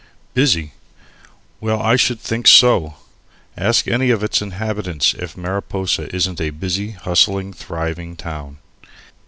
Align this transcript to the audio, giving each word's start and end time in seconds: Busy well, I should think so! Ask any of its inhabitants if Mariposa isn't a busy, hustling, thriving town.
Busy 0.33 0.71
well, 1.59 1.79
I 1.79 1.95
should 1.95 2.19
think 2.19 2.47
so! 2.47 2.95
Ask 3.55 3.87
any 3.87 4.09
of 4.09 4.23
its 4.23 4.41
inhabitants 4.41 5.13
if 5.13 5.37
Mariposa 5.37 6.07
isn't 6.15 6.41
a 6.41 6.49
busy, 6.49 6.89
hustling, 6.93 7.53
thriving 7.53 8.15
town. 8.15 8.57